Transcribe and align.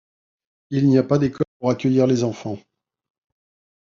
Il 0.71 0.89
n'y 0.89 0.97
a 0.97 1.03
pas 1.03 1.19
d'école 1.19 1.45
pour 1.59 1.69
accueillir 1.69 2.07
les 2.07 2.23
enfants. 2.23 2.57